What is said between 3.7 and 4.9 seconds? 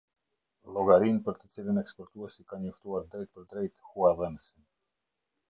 Huadhënësin.